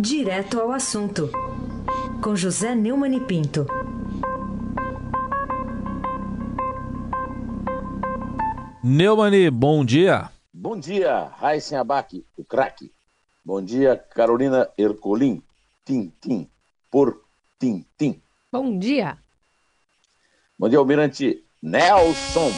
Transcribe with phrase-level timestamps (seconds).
[0.00, 1.28] Direto ao assunto,
[2.22, 3.66] com José Neumann e Pinto.
[8.84, 10.30] Neumani, bom dia.
[10.54, 12.92] Bom dia, Raíssen Abac, o craque.
[13.44, 15.42] Bom dia, Carolina Ercolim,
[15.84, 16.48] Tintim,
[16.88, 17.24] por
[17.58, 18.22] Tintim.
[18.52, 19.18] Bom dia.
[20.56, 22.52] Bom dia, Almirante Nelson.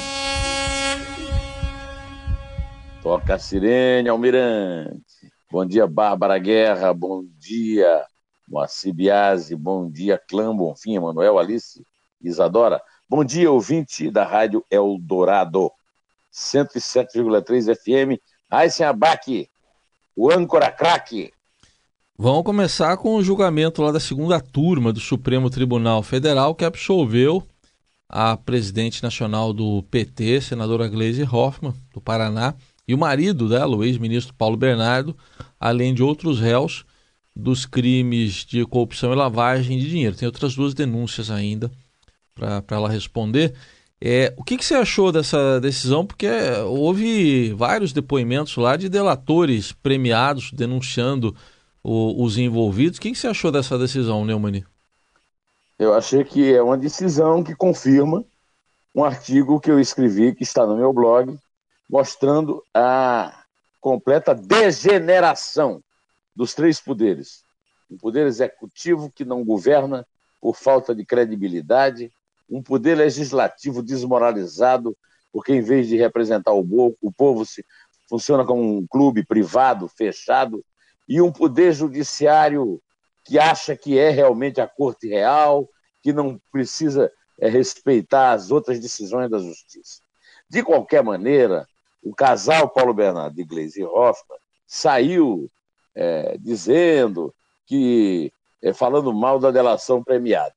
[3.02, 5.09] Toca a sirene, Almirante.
[5.52, 6.94] Bom dia, Bárbara Guerra.
[6.94, 8.04] Bom dia,
[8.48, 9.56] Moacir Biasi.
[9.56, 11.84] Bom dia, Clã Bonfim, Emanuel, Alice,
[12.22, 12.80] Isadora.
[13.08, 15.72] Bom dia, ouvinte da Rádio Eldorado.
[16.32, 18.20] 107,3 FM.
[18.48, 19.48] Aysen Abac,
[20.14, 21.32] o âncora craque.
[22.16, 27.42] Vamos começar com o julgamento lá da segunda turma do Supremo Tribunal Federal que absolveu
[28.08, 32.54] a presidente nacional do PT, senadora Gleisi Hoffmann, do Paraná,
[32.90, 35.16] e o marido dela, o ex-ministro Paulo Bernardo,
[35.60, 36.84] além de outros réus
[37.36, 40.16] dos crimes de corrupção e lavagem de dinheiro.
[40.16, 41.70] Tem outras duas denúncias ainda
[42.34, 43.54] para ela responder.
[44.00, 46.04] É, o que, que, você achou dessa decisão?
[46.04, 46.26] Porque
[46.66, 51.32] houve vários depoimentos lá de delatores premiados denunciando
[51.84, 52.98] o, os envolvidos.
[52.98, 54.66] O que, que, você achou dessa decisão, Neumani?
[55.78, 58.24] Eu achei que é uma decisão que confirma
[58.92, 61.38] um artigo que eu escrevi, que está no meu blog,
[61.90, 63.44] mostrando a
[63.80, 65.82] completa degeneração
[66.36, 67.42] dos três poderes.
[67.90, 70.06] Um poder executivo que não governa
[70.40, 72.12] por falta de credibilidade,
[72.48, 74.96] um poder legislativo desmoralizado,
[75.32, 77.64] porque em vez de representar o povo, o povo se,
[78.08, 80.64] funciona como um clube privado, fechado,
[81.08, 82.80] e um poder judiciário
[83.24, 85.68] que acha que é realmente a corte real,
[86.00, 87.10] que não precisa
[87.40, 90.00] é, respeitar as outras decisões da justiça.
[90.48, 91.66] De qualquer maneira,
[92.02, 95.50] o casal Paulo Bernardo de Gleisi Hoffmann saiu
[95.94, 97.34] é, dizendo
[97.66, 100.54] que, é, falando mal da delação premiada.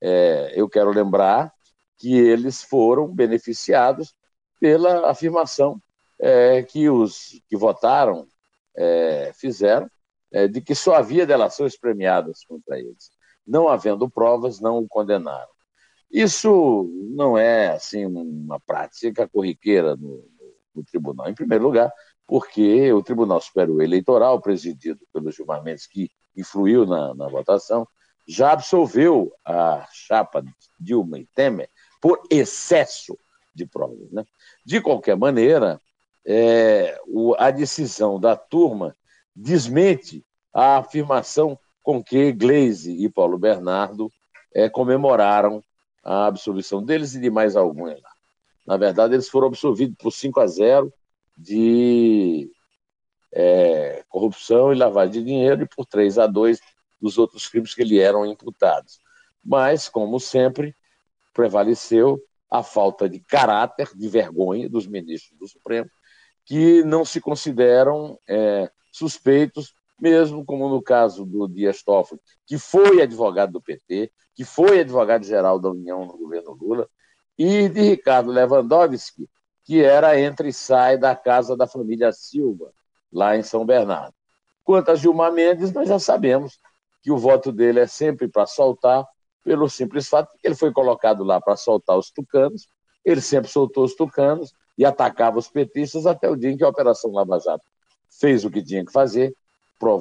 [0.00, 1.52] É, eu quero lembrar
[1.98, 4.14] que eles foram beneficiados
[4.58, 5.80] pela afirmação
[6.18, 8.26] é, que os que votaram
[8.76, 9.90] é, fizeram
[10.32, 13.10] é, de que só havia delações premiadas contra eles.
[13.46, 15.48] Não havendo provas, não o condenaram.
[16.10, 20.24] Isso não é assim uma prática corriqueira no,
[20.74, 21.92] no tribunal, em primeiro lugar,
[22.26, 27.86] porque o Tribunal Superior Eleitoral, presidido pelo Gilmar Mendes, que influiu na, na votação,
[28.26, 30.44] já absolveu a chapa
[30.78, 31.68] Dilma e Temer
[32.00, 33.18] por excesso
[33.54, 34.10] de provas.
[34.12, 34.24] Né?
[34.64, 35.80] De qualquer maneira,
[36.24, 38.96] é, o, a decisão da turma
[39.34, 44.10] desmente a afirmação com que Gleisi e Paulo Bernardo
[44.54, 45.62] é, comemoraram
[46.04, 48.00] a absolvição deles e de mais alguns.
[48.70, 50.94] Na verdade, eles foram absolvidos por 5 a 0
[51.36, 52.48] de
[53.32, 56.60] é, corrupção e lavagem de dinheiro e por 3 a 2
[57.02, 59.00] dos outros crimes que lhe eram imputados.
[59.44, 60.72] Mas, como sempre,
[61.34, 65.90] prevaleceu a falta de caráter, de vergonha dos ministros do Supremo,
[66.46, 73.02] que não se consideram é, suspeitos, mesmo como no caso do Dias Toffoli, que foi
[73.02, 76.88] advogado do PT, que foi advogado-geral da União no governo Lula,
[77.42, 79.26] e de Ricardo Lewandowski,
[79.64, 82.70] que era entra e sai da casa da família Silva,
[83.10, 84.12] lá em São Bernardo.
[84.62, 86.60] Quanto a Gilmar Mendes, nós já sabemos
[87.02, 89.06] que o voto dele é sempre para soltar,
[89.42, 92.68] pelo simples fato que ele foi colocado lá para soltar os tucanos,
[93.02, 96.68] ele sempre soltou os tucanos e atacava os petistas até o dia em que a
[96.68, 97.64] Operação Lava Jato
[98.20, 99.34] fez o que tinha que fazer,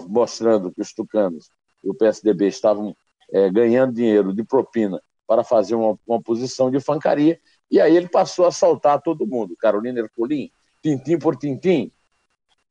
[0.09, 1.49] mostrando que os tucanos
[1.81, 2.93] e o PSDB estavam
[3.31, 8.09] é, ganhando dinheiro de propina para fazer uma, uma posição de fancaria, e aí ele
[8.09, 10.49] passou a assaltar todo mundo, Carolina Ercolim,
[10.81, 11.91] tintim por tintim.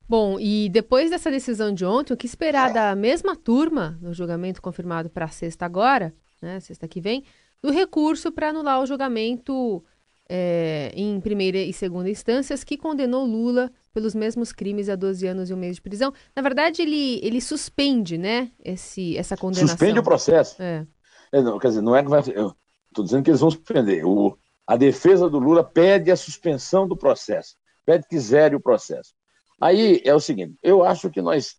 [0.09, 4.61] Bom, e depois dessa decisão de ontem, o que esperar da mesma turma, no julgamento
[4.61, 7.23] confirmado para sexta agora, né, sexta que vem,
[7.63, 9.85] do recurso para anular o julgamento
[10.29, 15.49] é, em primeira e segunda instâncias que condenou Lula pelos mesmos crimes a 12 anos
[15.49, 16.13] e um mês de prisão.
[16.35, 19.69] Na verdade, ele, ele suspende, né, esse, essa condenação.
[19.69, 20.61] Suspende o processo.
[20.61, 20.85] É.
[21.33, 22.21] É, não, quer dizer, não é que vai.
[22.21, 24.05] Estou dizendo que eles vão suspender.
[24.05, 24.37] O,
[24.67, 29.15] a defesa do Lula pede a suspensão do processo, pede que zere o processo.
[29.61, 31.57] Aí é o seguinte: eu acho que nós,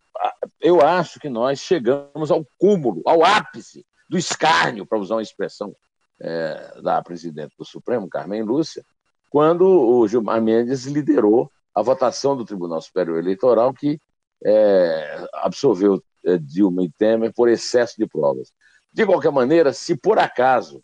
[0.60, 5.74] eu acho que nós chegamos ao cúmulo, ao ápice do escárnio, para usar uma expressão
[6.20, 8.84] é, da presidente do Supremo, Carmen Lúcia,
[9.30, 14.00] quando o Gilmar Mendes liderou a votação do Tribunal Superior Eleitoral que
[14.44, 18.52] é, absolveu é, Dilma e Temer por excesso de provas.
[18.92, 20.82] De qualquer maneira, se por acaso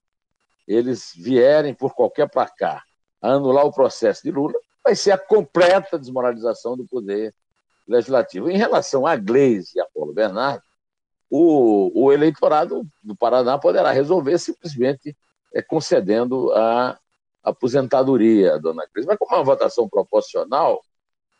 [0.66, 2.84] eles vierem por qualquer placar
[3.20, 4.54] a anular o processo de Lula,
[4.84, 7.34] vai ser a completa desmoralização do poder
[7.86, 8.50] legislativo.
[8.50, 10.62] Em relação a Gleisi e a Paulo Bernardo,
[11.30, 15.16] o, o eleitorado do Paraná poderá resolver simplesmente
[15.52, 16.98] é, concedendo a
[17.42, 19.06] aposentadoria, dona Cris.
[19.06, 20.82] Mas como é uma votação proporcional,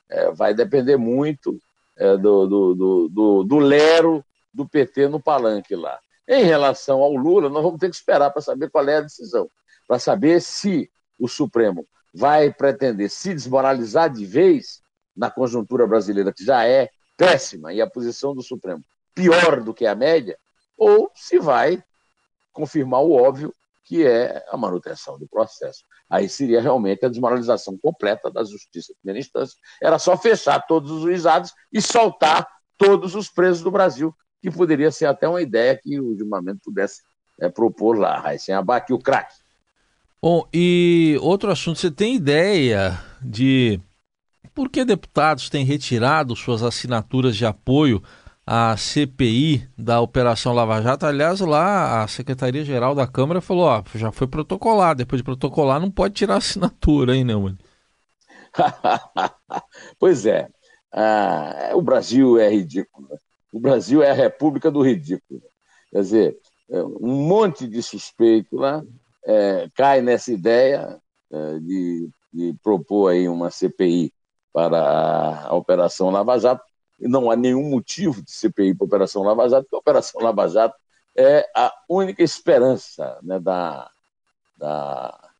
[0.08, 1.60] é, vai depender muito
[1.96, 5.98] é, do, do, do, do, do lero do PT no palanque lá.
[6.28, 9.48] Em relação ao Lula, nós vamos ter que esperar para saber qual é a decisão,
[9.86, 14.80] para saber se o Supremo vai pretender se desmoralizar de vez
[15.16, 18.84] na conjuntura brasileira, que já é péssima, e a posição do Supremo
[19.14, 20.38] pior do que a média,
[20.76, 21.82] ou se vai
[22.52, 25.84] confirmar o óbvio, que é a manutenção do processo.
[26.10, 29.56] Aí seria realmente a desmoralização completa da justiça de primeira instância.
[29.80, 32.46] Era só fechar todos os juizados e soltar
[32.76, 37.02] todos os presos do Brasil, que poderia ser até uma ideia que o julgamento pudesse
[37.40, 38.36] é, propor lá.
[38.38, 39.34] Sem abaque o craque.
[40.22, 43.80] Bom, e outro assunto, você tem ideia de
[44.54, 48.02] por que deputados têm retirado suas assinaturas de apoio
[48.46, 51.04] à CPI da Operação Lava Jato.
[51.04, 55.90] Aliás, lá a Secretaria-Geral da Câmara falou: ó, já foi protocolar, depois de protocolar não
[55.90, 57.58] pode tirar assinatura, hein, não, mano?
[59.98, 60.48] pois é.
[60.92, 63.08] Ah, o Brasil é ridículo.
[63.56, 65.40] O Brasil é a república do ridículo.
[65.90, 66.38] Quer dizer,
[66.68, 68.84] é, um monte de suspeito lá
[69.24, 71.00] é, cai nessa ideia
[71.32, 74.12] é, de, de propor aí uma CPI
[74.52, 76.62] para a Operação Lava Jato,
[77.00, 80.46] não há nenhum motivo de CPI para a Operação Lava Jato, porque a Operação Lava
[80.48, 80.76] Jato
[81.16, 83.90] é a única esperança né, da,
[84.58, 85.30] da,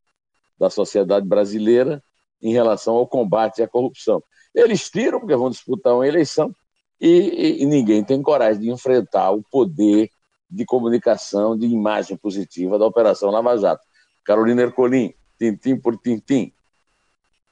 [0.58, 2.02] da sociedade brasileira
[2.40, 4.24] em relação ao combate à corrupção.
[4.54, 6.54] Eles tiram, porque vão disputar uma eleição,
[7.00, 10.10] e, e, ninguém tem coragem de enfrentar o poder
[10.50, 13.84] de comunicação, de imagem positiva da Operação Lava Jato.
[14.24, 16.52] Carolina Ercolim, tintim por tintim,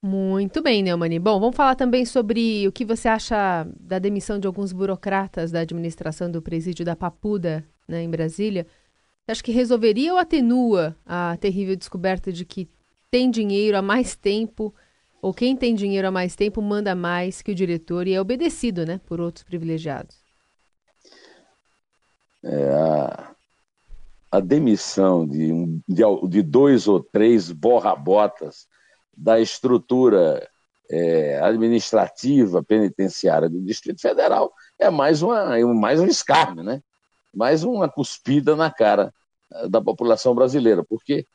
[0.07, 1.19] muito bem, Neumani.
[1.19, 5.61] Bom, vamos falar também sobre o que você acha da demissão de alguns burocratas da
[5.61, 8.67] administração do presídio da Papuda, né, em Brasília.
[9.25, 12.69] Você acha que resolveria ou atenua a terrível descoberta de que
[13.11, 14.75] tem dinheiro há mais tempo,
[15.25, 18.85] ou quem tem dinheiro há mais tempo manda mais que o diretor e é obedecido
[18.85, 20.19] né, por outros privilegiados?
[22.43, 23.35] É, a,
[24.33, 28.69] a demissão de, de, de dois ou três borrabotas
[29.17, 30.47] da estrutura
[30.91, 36.83] é, administrativa penitenciária do Distrito Federal é mais, uma, mais um escárnio, né?
[37.35, 39.11] mais uma cuspida na cara
[39.51, 41.27] é, da população brasileira, porque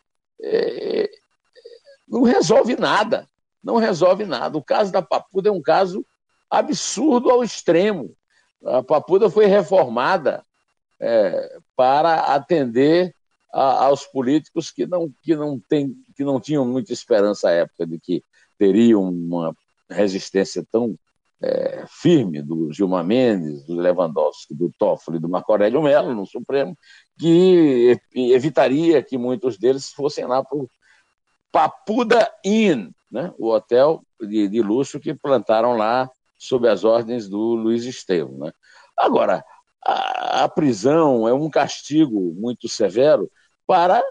[0.43, 1.09] é,
[2.07, 3.27] não resolve nada,
[3.63, 4.57] não resolve nada.
[4.57, 6.05] O caso da Papuda é um caso
[6.49, 8.15] absurdo ao extremo.
[8.65, 10.43] A Papuda foi reformada
[10.99, 13.13] é, para atender
[13.53, 17.85] a, aos políticos que não, que, não tem, que não tinham muita esperança à época
[17.85, 18.23] de que
[18.57, 19.55] teriam uma
[19.89, 20.97] resistência tão
[21.41, 26.77] é, firme do Gilmar Mendes, do Lewandowski, do Toffoli do Marco Aurélio Mello no Supremo,
[27.17, 30.69] que evitaria que muitos deles fossem lá para o
[31.51, 33.33] Papuda Inn, né?
[33.37, 38.37] o hotel de, de, luxo que plantaram lá sob as ordens do Luiz Estevam.
[38.37, 38.51] Né?
[38.97, 39.43] Agora,
[39.85, 43.29] a, a prisão é um castigo muito severo
[43.65, 44.01] para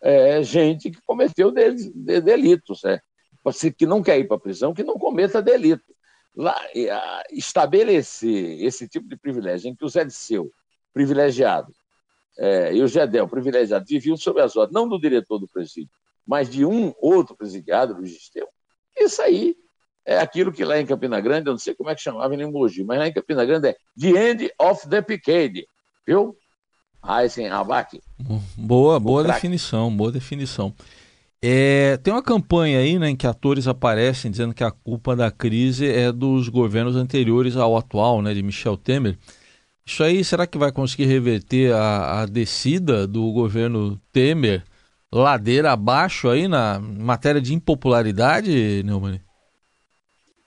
[0.00, 2.82] é, gente que cometeu delitos.
[2.82, 3.00] Né?
[3.44, 5.92] Você que não quer ir para a prisão, que não cometa delito.
[6.34, 6.58] Lá,
[7.30, 10.50] estabelecer esse tipo de privilégio em que o Zé Disseu,
[10.90, 11.70] privilegiado,
[12.38, 15.94] é, e o Gedel, privilegiado, viviam sob as ordens, não do diretor do presídio,
[16.26, 18.48] mas de um outro presidiado, Luiz Esteu.
[18.98, 19.56] Isso aí
[20.04, 22.50] é aquilo que lá em Campina Grande, eu não sei como é que chamava em
[22.50, 25.66] Mogi, mas lá em Campina Grande é The End of the Picade,
[26.06, 26.36] viu?
[27.04, 28.00] Heisen Abac.
[28.56, 30.72] Boa, boa definição, boa definição.
[31.44, 35.28] É, tem uma campanha aí né, em que atores aparecem dizendo que a culpa da
[35.28, 39.18] crise é dos governos anteriores ao atual, né, de Michel Temer.
[39.84, 44.62] Isso aí, será que vai conseguir reverter a, a descida do governo Temer
[45.12, 49.20] ladeira abaixo aí na matéria de impopularidade, Neumann?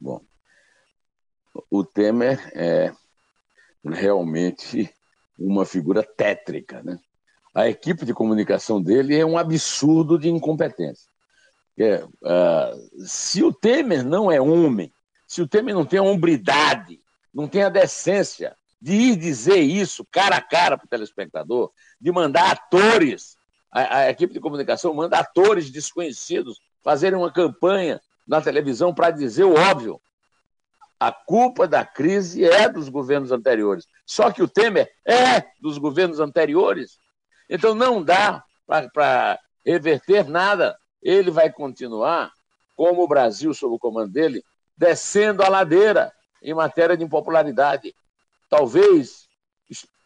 [0.01, 0.21] Bom,
[1.69, 2.91] o Temer é
[3.85, 4.89] realmente
[5.37, 6.81] uma figura tétrica.
[6.81, 6.97] Né?
[7.53, 11.09] A equipe de comunicação dele é um absurdo de incompetência.
[11.77, 14.91] É, uh, se o Temer não é homem,
[15.27, 17.01] se o Temer não tem a hombridade,
[17.33, 22.11] não tem a decência de ir dizer isso cara a cara para o telespectador, de
[22.11, 23.35] mandar atores,
[23.75, 29.43] a, a equipe de comunicação manda atores desconhecidos fazerem uma campanha na televisão para dizer
[29.43, 29.99] o óbvio,
[30.97, 33.85] a culpa da crise é dos governos anteriores.
[34.05, 36.97] Só que o Temer é dos governos anteriores.
[37.49, 40.77] Então não dá para reverter nada.
[41.03, 42.31] Ele vai continuar,
[42.77, 44.41] como o Brasil, sob o comando dele,
[44.77, 47.93] descendo a ladeira em matéria de impopularidade.
[48.49, 49.27] Talvez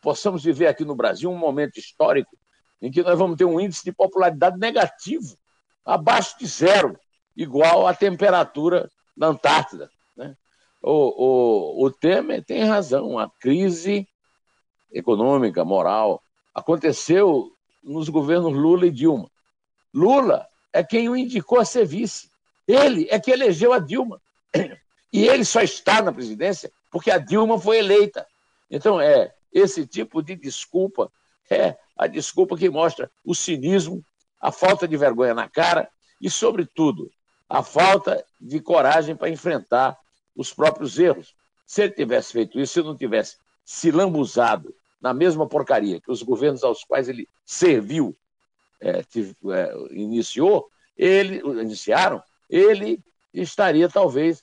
[0.01, 2.38] possamos viver aqui no Brasil um momento histórico
[2.81, 5.37] em que nós vamos ter um índice de popularidade negativo,
[5.85, 6.97] abaixo de zero,
[7.35, 9.89] igual à temperatura da Antártida.
[10.15, 10.35] Né?
[10.81, 14.07] O, o, o Temer tem razão, a crise
[14.91, 16.21] econômica, moral,
[16.53, 17.51] aconteceu
[17.83, 19.29] nos governos Lula e Dilma.
[19.93, 22.29] Lula é quem o indicou a ser vice.
[22.67, 24.21] Ele é que elegeu a Dilma.
[25.11, 28.27] E ele só está na presidência porque a Dilma foi eleita.
[28.69, 31.11] Então, é esse tipo de desculpa
[31.49, 34.01] é a desculpa que mostra o cinismo,
[34.39, 35.89] a falta de vergonha na cara
[36.21, 37.11] e, sobretudo,
[37.49, 39.97] a falta de coragem para enfrentar
[40.33, 41.35] os próprios erros.
[41.67, 46.23] Se ele tivesse feito isso, se não tivesse se lambuzado na mesma porcaria que os
[46.23, 48.15] governos aos quais ele serviu,
[48.79, 53.03] é, é, iniciou, ele iniciaram, ele
[53.33, 54.41] estaria talvez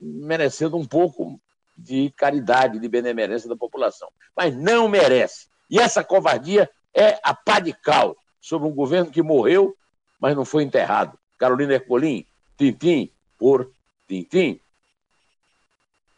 [0.00, 1.38] merecendo um pouco
[1.76, 4.08] de caridade, de benemerência da população.
[4.34, 5.48] Mas não merece.
[5.68, 9.74] E essa covardia é a pá de cal sobre um governo que morreu,
[10.20, 11.18] mas não foi enterrado.
[11.38, 12.24] Carolina Ercolim,
[12.56, 13.70] tintim por
[14.08, 14.60] tintim.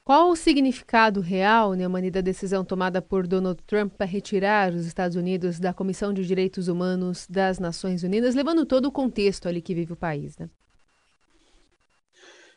[0.05, 5.17] Qual o significado real, Neumani, da decisão tomada por Donald Trump para retirar os Estados
[5.17, 9.75] Unidos da Comissão de Direitos Humanos das Nações Unidas, levando todo o contexto ali que
[9.75, 10.49] vive o país, né?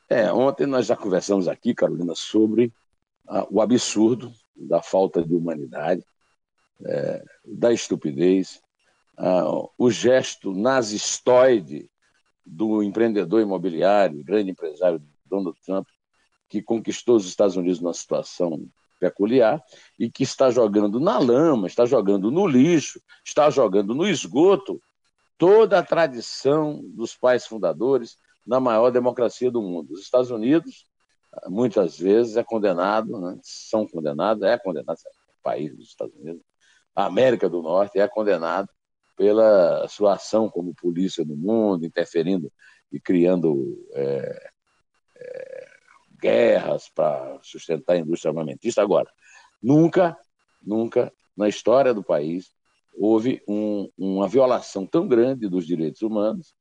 [0.08, 2.72] É, ontem nós já conversamos aqui, Carolina, sobre
[3.28, 6.04] ah, o absurdo da falta de humanidade,
[6.86, 8.62] é, da estupidez,
[9.18, 11.90] ah, o gesto nazistoide
[12.46, 15.88] do empreendedor imobiliário, grande empresário Donald Trump,
[16.48, 18.68] que conquistou os Estados Unidos numa situação
[19.00, 19.64] peculiar
[19.98, 24.82] e que está jogando na lama, está jogando no lixo, está jogando no esgoto
[25.38, 29.94] toda a tradição dos pais fundadores da maior democracia do mundo.
[29.94, 30.86] Os Estados Unidos,
[31.48, 33.40] muitas vezes, é condenado, né?
[33.42, 36.42] são condenados, é condenado, é o país dos Estados Unidos,
[37.00, 38.68] a América do Norte é condenado
[39.16, 42.52] pela sua ação como polícia no mundo, interferindo
[42.92, 44.52] e criando é,
[45.16, 45.68] é,
[46.22, 48.82] guerras para sustentar a indústria armamentista.
[48.82, 49.10] Agora,
[49.64, 50.18] nunca,
[50.62, 52.52] nunca na história do país
[52.98, 56.54] houve um, uma violação tão grande dos direitos humanos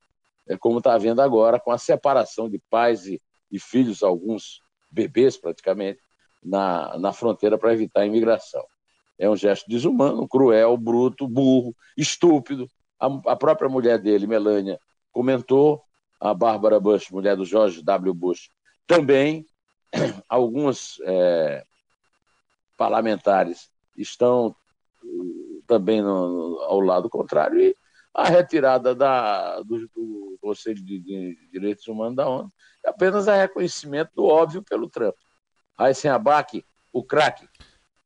[0.49, 5.37] é como está havendo agora com a separação de pais e, e filhos, alguns bebês
[5.37, 6.01] praticamente,
[6.43, 8.65] na, na fronteira para evitar a imigração.
[9.19, 12.69] É um gesto desumano, cruel, bruto, burro, estúpido.
[13.01, 14.79] A, a própria mulher dele, Melania,
[15.13, 15.83] comentou,
[16.21, 18.15] a Bárbara Bush, mulher do George W.
[18.15, 18.51] Bush,
[18.87, 19.47] também.
[20.29, 21.65] Alguns é,
[22.77, 24.55] parlamentares estão
[25.03, 27.77] uh, também no, no, ao lado contrário e
[28.15, 32.53] a retirada da, do, do Conselho de, de, Direitos Humanos da ONU
[32.85, 35.15] é apenas a reconhecimento do óbvio pelo Trump.
[35.77, 37.49] Aysen Abac, o craque.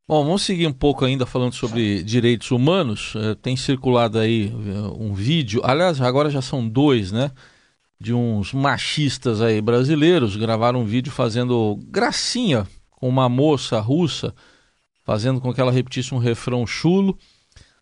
[0.06, 3.14] Bom, vamos seguir um pouco ainda falando sobre direitos humanos.
[3.16, 7.30] É, tem circulado aí é, um vídeo, aliás, agora já são dois, né?
[8.00, 14.34] De uns machistas aí brasileiros gravaram um vídeo fazendo gracinha com uma moça russa,
[15.04, 17.16] fazendo com que ela repetisse um refrão chulo.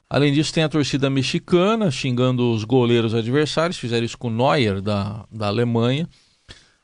[0.09, 4.83] Além disso, tem a torcida mexicana xingando os goleiros adversários, fizeram isso com o Neuer,
[4.83, 6.07] da, da Alemanha.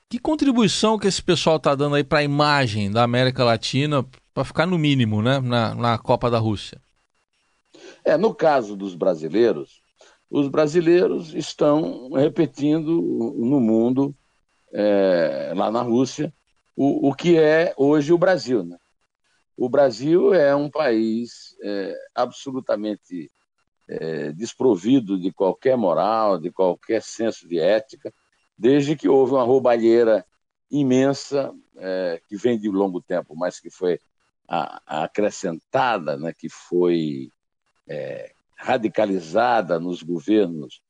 [0.08, 4.44] Que contribuição que esse pessoal está dando aí para a imagem da América Latina, para
[4.44, 6.78] ficar no mínimo, né, na, na Copa da Rússia?
[8.04, 9.80] É, no caso dos brasileiros,
[10.30, 13.00] os brasileiros estão repetindo
[13.34, 14.14] no mundo,
[14.70, 16.30] é, lá na Rússia,
[16.76, 18.62] o, o que é hoje o Brasil.
[18.62, 18.76] Né?
[19.56, 23.30] O Brasil é um país é, absolutamente
[23.88, 28.12] é, desprovido de qualquer moral, de qualquer senso de ética,
[28.58, 30.26] desde que houve uma roubalheira
[30.70, 33.98] imensa, é, que vem de longo tempo, mas que foi
[34.48, 37.30] a, a acrescentada, né, que foi
[37.88, 40.80] é, radicalizada nos governos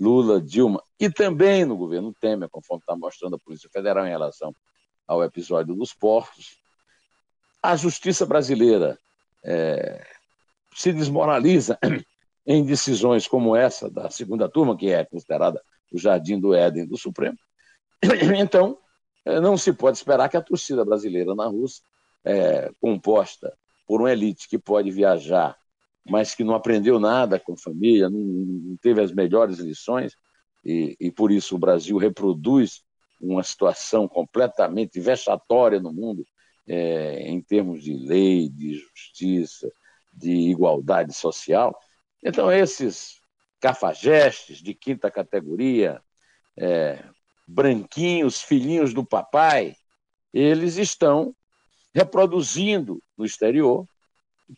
[0.00, 4.54] Lula, Dilma e também no governo Temer, conforme está mostrando a Polícia Federal em relação
[5.06, 6.58] ao episódio dos portos,
[7.62, 8.96] a justiça brasileira
[9.44, 10.06] é,
[10.74, 11.78] se desmoraliza
[12.46, 15.60] em decisões como essa da segunda turma, que é considerada
[15.92, 17.38] o jardim do Éden do Supremo.
[18.38, 18.78] Então,
[19.24, 21.82] é, não se pode esperar que a torcida brasileira na Rússia,
[22.24, 23.56] é, composta
[23.86, 25.56] por uma elite que pode viajar,
[26.04, 30.14] mas que não aprendeu nada com a família, não, não teve as melhores lições,
[30.64, 32.82] e, e por isso o Brasil reproduz
[33.20, 36.24] uma situação completamente vexatória no mundo,
[36.66, 39.70] é, em termos de lei, de justiça,
[40.12, 41.76] de igualdade social.
[42.22, 43.20] Então, esses
[43.60, 46.00] cafajestes de quinta categoria,
[46.56, 47.02] é,
[47.46, 49.74] branquinhos, filhinhos do papai,
[50.32, 51.34] eles estão
[51.98, 53.84] reproduzindo no exterior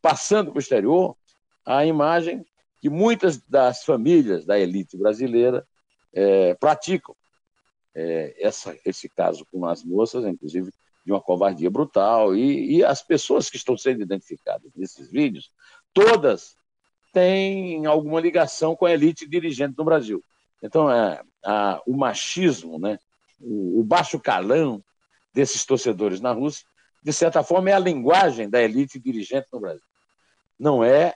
[0.03, 1.17] passando para o exterior
[1.65, 2.45] a imagem
[2.81, 5.67] que muitas das famílias da elite brasileira
[6.13, 7.15] é, praticam.
[7.95, 10.71] É, essa, esse caso com as moças, inclusive,
[11.05, 15.51] de uma covardia brutal, e, e as pessoas que estão sendo identificadas nesses vídeos,
[15.93, 16.55] todas
[17.13, 20.23] têm alguma ligação com a elite dirigente do Brasil.
[20.63, 22.99] Então, é, a, o machismo, né,
[23.41, 24.83] o, o baixo calão
[25.35, 26.65] desses torcedores na Rússia,
[27.02, 29.85] de certa forma, é a linguagem da elite dirigente no Brasil.
[30.59, 31.14] Não é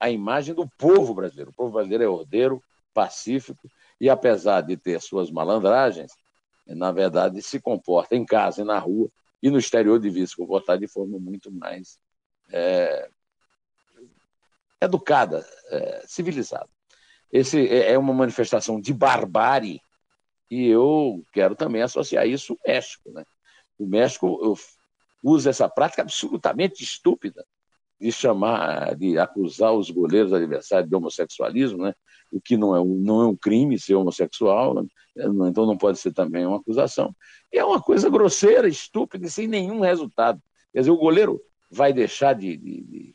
[0.00, 1.50] a imagem do povo brasileiro.
[1.50, 2.62] O povo brasileiro é ordeiro,
[2.94, 3.68] pacífico,
[4.00, 6.12] e apesar de ter suas malandragens,
[6.66, 9.08] na verdade se comporta em casa e na rua
[9.42, 11.98] e no exterior devia se comportar de forma muito mais
[12.50, 13.08] é,
[14.80, 16.68] educada, é, civilizada.
[17.32, 19.80] Esse é, é uma manifestação de barbárie
[20.50, 23.10] e eu quero também associar isso ao México.
[23.10, 23.24] Né?
[23.78, 24.56] O México
[25.22, 27.44] usa essa prática absolutamente estúpida
[28.00, 31.94] de chamar, de acusar os goleiros adversários de homossexualismo, né?
[32.30, 34.82] o que não é, não é um crime ser homossexual, né?
[35.48, 37.14] então não pode ser também uma acusação.
[37.52, 40.40] E é uma coisa grosseira, estúpida e sem nenhum resultado.
[40.72, 43.14] Quer dizer, o goleiro vai deixar de, de, de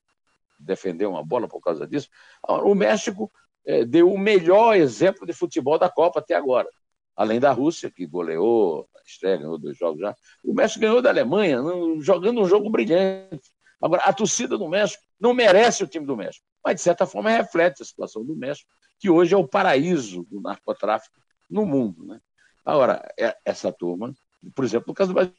[0.60, 2.10] defender uma bola por causa disso?
[2.48, 3.32] O México
[3.66, 6.68] é, deu o melhor exemplo de futebol da Copa até agora.
[7.16, 10.16] Além da Rússia, que goleou na estreia, ganhou dois jogos já.
[10.44, 11.58] O México ganhou da Alemanha,
[12.00, 13.52] jogando um jogo brilhante.
[13.82, 17.30] Agora, a torcida do México não merece o time do México, mas de certa forma
[17.30, 22.06] reflete a situação do México, que hoje é o paraíso do narcotráfico no mundo.
[22.06, 22.22] Né?
[22.64, 24.14] Agora, é, essa turma,
[24.56, 25.34] por exemplo, no caso do Brasil.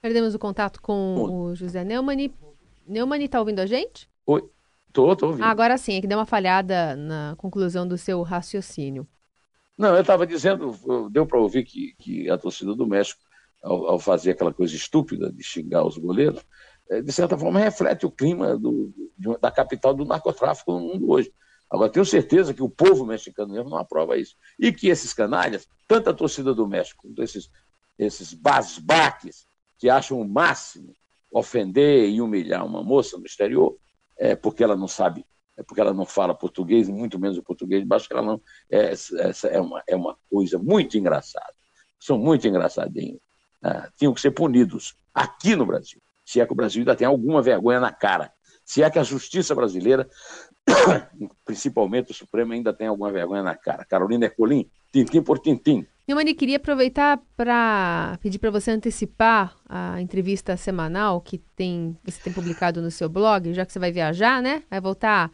[0.00, 2.32] Perdemos o contato com o José Neumann.
[2.86, 4.08] Neumann está ouvindo a gente?
[4.24, 4.48] Oi,
[4.98, 5.44] estou, estou ouvindo.
[5.44, 9.06] Ah, agora sim, é que deu uma falhada na conclusão do seu raciocínio.
[9.76, 10.76] Não, eu estava dizendo,
[11.10, 13.20] deu para ouvir que, que a torcida do México
[13.62, 16.44] ao, ao, fazer aquela coisa estúpida de xingar os goleiros,
[16.90, 18.92] é, de certa forma reflete o clima do,
[19.40, 21.32] da capital do narcotráfico no mundo hoje.
[21.70, 24.34] Agora, tenho certeza que o povo mexicano mesmo não aprova isso.
[24.58, 27.50] E que esses canalhas, tanto a torcida do México quanto esses,
[27.98, 29.46] esses basbaques
[29.78, 30.94] que acham o máximo
[31.30, 33.76] ofender e humilhar uma moça no exterior,
[34.18, 35.24] é porque ela não sabe,
[35.56, 38.40] é porque ela não fala português, muito menos o português, acho que ela não.
[38.70, 41.54] É, essa é uma, é uma coisa muito engraçada.
[41.98, 43.20] São muito engraçadinhos.
[43.62, 47.06] Ah, tinham que ser punidos aqui no Brasil, se é que o Brasil ainda tem
[47.06, 48.32] alguma vergonha na cara,
[48.64, 50.08] se é que a justiça brasileira,
[51.44, 53.84] principalmente o Supremo, ainda tem alguma vergonha na cara.
[53.84, 55.86] Carolina Ercolim, tintim por tintim.
[56.06, 62.32] Neumani, queria aproveitar para pedir para você antecipar a entrevista semanal que tem, você tem
[62.32, 64.62] publicado no seu blog, já que você vai viajar, né?
[64.70, 65.30] Vai voltar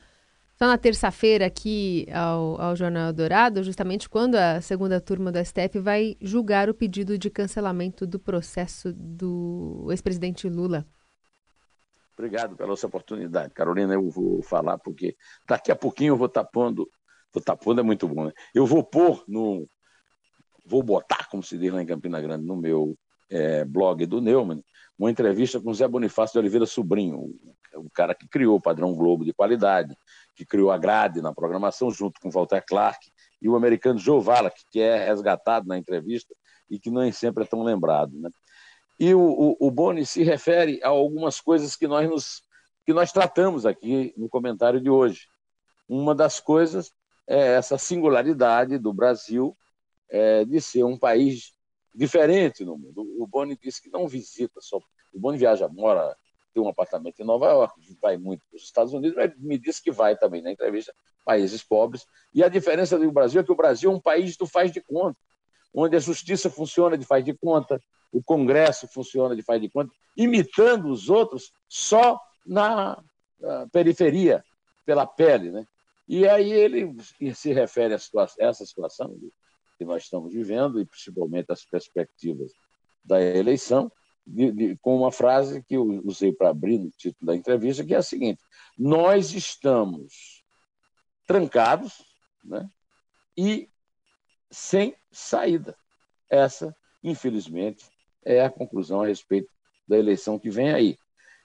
[0.57, 5.79] só na terça-feira aqui ao, ao Jornal Dourado, justamente quando a segunda turma do STF
[5.79, 10.85] vai julgar o pedido de cancelamento do processo do ex-presidente Lula.
[12.17, 13.95] Obrigado pela sua oportunidade, Carolina.
[13.95, 15.17] Eu vou falar porque
[15.49, 16.89] daqui a pouquinho eu vou estar pondo.
[17.33, 18.33] Vou estar pondo é muito bom, né?
[18.55, 19.69] Eu vou pôr no.
[20.65, 22.97] Vou botar, como se diz lá em Campina Grande, no meu
[23.29, 24.63] é, blog do Neumann,
[24.99, 27.35] uma entrevista com Zé Bonifácio de Oliveira Sobrinho,
[27.75, 29.95] o cara que criou o padrão Globo de qualidade,
[30.35, 33.11] que criou a grade na programação, junto com Walter Clark,
[33.43, 36.35] e o americano Joe Wallach, que é resgatado na entrevista
[36.71, 38.13] e que nem sempre é tão lembrado.
[38.19, 38.31] Né?
[38.99, 42.43] E o, o, o Boni se refere a algumas coisas que nós, nos,
[42.87, 45.27] que nós tratamos aqui no comentário de hoje.
[45.89, 46.93] Uma das coisas
[47.27, 49.57] é essa singularidade do Brasil
[50.09, 51.53] é, de ser um país
[51.95, 53.07] diferente no mundo.
[53.19, 54.79] O Boni disse que não visita só.
[55.13, 56.17] O Boni viaja, mora
[56.55, 59.83] tem um apartamento em Nova York, vai muito para os Estados Unidos, mas me disse
[59.83, 62.07] que vai também na entrevista, países pobres.
[62.33, 64.81] E a diferença do Brasil é que o Brasil é um país do faz de
[64.81, 65.19] conta,
[65.75, 67.81] onde a justiça funciona de faz de conta,
[68.15, 73.03] o Congresso funciona de faz de conta, imitando os outros só na,
[73.73, 74.45] periferia,
[74.87, 75.51] pela pele.
[75.51, 75.67] Né?
[76.07, 76.95] E aí ele
[77.35, 79.17] se refere a, situação, essa situação
[79.77, 82.53] que nós estamos vivendo, e principalmente as perspectivas
[83.05, 83.91] da eleição,
[84.25, 87.95] de, de, com uma frase que eu usei para abrir no título da entrevista, que
[87.95, 88.41] é a seguinte:
[88.79, 90.45] nós estamos
[91.27, 92.03] trancados
[92.45, 92.69] né,
[93.37, 93.69] e
[94.51, 95.77] sem saída.
[96.31, 97.85] Essa, infelizmente,
[98.25, 99.49] é a conclusão a respeito
[99.87, 100.97] da eleição que vem aí.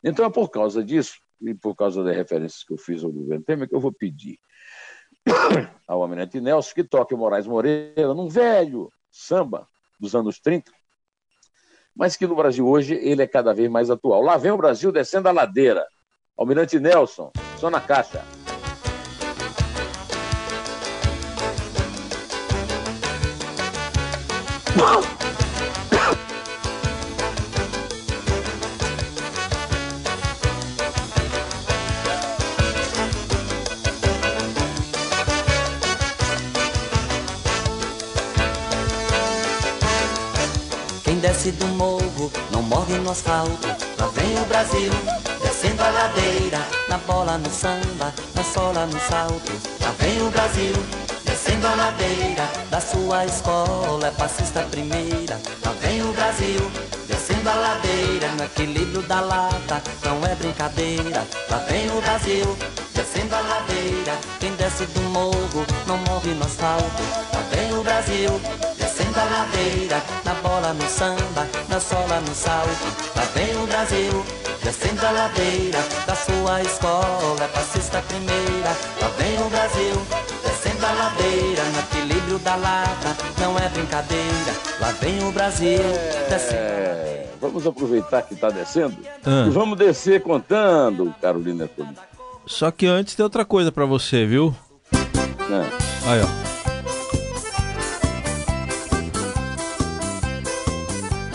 [0.03, 3.43] Então, é por causa disso, e por causa das referências que eu fiz ao governo
[3.43, 4.39] Temer, que eu vou pedir
[5.87, 9.67] ao Almirante Nelson que toque o Moraes Moreira num velho samba
[9.99, 10.71] dos anos 30,
[11.95, 14.21] mas que no Brasil hoje ele é cada vez mais atual.
[14.21, 15.85] Lá vem o Brasil descendo a ladeira.
[16.37, 18.23] Almirante Nelson, só na caixa.
[41.19, 43.67] Quem desce do morro não morre no asfalto.
[43.67, 44.89] Lá vem o Brasil,
[45.43, 46.65] descendo a ladeira.
[46.87, 49.51] Na bola, no samba, na sola, no salto.
[49.81, 50.73] Lá vem o Brasil,
[51.25, 52.49] descendo a ladeira.
[52.71, 55.37] Da sua escola é passista primeira.
[55.65, 56.71] Lá vem o Brasil,
[57.05, 58.29] descendo a ladeira.
[58.37, 61.27] No equilíbrio da lata, não é brincadeira.
[61.49, 62.57] Lá vem o Brasil,
[62.95, 64.17] descendo a ladeira.
[64.39, 67.03] Quem desce do morro não morre no asfalto.
[67.33, 68.68] Lá vem o Brasil
[69.19, 72.69] descendo a ladeira, na bola, no samba, na sola, no salto.
[73.15, 74.25] Lá vem o Brasil,
[74.63, 78.69] descendo a ladeira, da sua escola, é passista primeira.
[79.01, 79.95] Lá vem o Brasil,
[80.43, 84.53] descendo a ladeira, no equilíbrio da lata, não é brincadeira.
[84.79, 85.81] Lá vem o Brasil,
[86.29, 86.59] descendo.
[86.61, 89.45] É, vamos aproveitar que está descendo Ah.
[89.47, 91.69] e vamos descer contando, Carolina.
[92.45, 94.55] Só que antes tem outra coisa pra você, viu?
[95.49, 95.69] Né?
[96.05, 96.48] Aí, ó.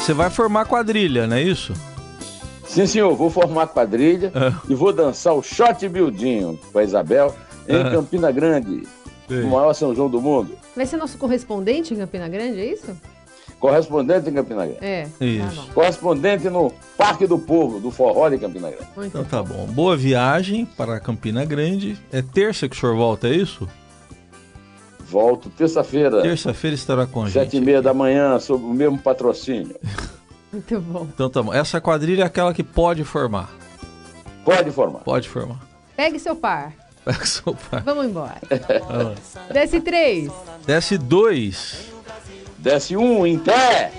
[0.05, 1.73] Você vai formar quadrilha, não é isso?
[2.67, 4.53] Sim, senhor, vou formar quadrilha Ah.
[4.69, 7.35] e vou dançar o shot buildinho com a Isabel
[7.67, 7.91] em Ah.
[7.91, 8.83] Campina Grande,
[9.27, 9.43] Sei.
[9.43, 10.53] o maior São João do mundo.
[10.77, 12.95] Vai ser nosso correspondente em Campina Grande, é isso?
[13.59, 14.85] Correspondente em Campina Grande.
[14.85, 15.09] É.
[15.21, 15.57] Isso.
[15.57, 15.69] Tá bom.
[15.73, 18.87] Correspondente no Parque do Povo, do Forró de Campina Grande.
[18.95, 19.65] Muito Então tá bom.
[19.67, 21.97] Boa viagem para Campina Grande.
[22.13, 23.67] É terça que o senhor volta, é isso?
[25.15, 27.63] Volto terça-feira, Terça-feira estará com a sete gente.
[27.63, 29.77] e meia da manhã, sob o mesmo patrocínio.
[30.53, 31.07] Muito bom.
[31.15, 31.55] Então tá bom.
[31.55, 33.49] Essa quadrilha é aquela que pode formar.
[34.45, 34.99] Pode formar.
[35.05, 35.61] Pode formar.
[35.97, 36.73] Pegue seu par.
[37.05, 37.81] Pega seu pai.
[37.85, 38.41] Vamos embora.
[38.51, 39.15] Lá.
[39.55, 40.33] Desce três.
[40.67, 41.93] Desce dois.
[42.59, 43.93] Desce um em pé.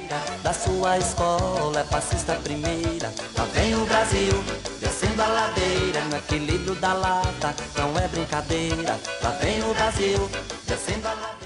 [0.44, 3.10] da sua escola é passista primeira.
[3.56, 4.44] Vem o Brasil
[4.82, 9.00] descendo a ladeira no equilíbrio da lata, não é brincadeira.
[9.24, 10.30] Lá vem o Brasil
[10.68, 11.45] descendo a ladeira.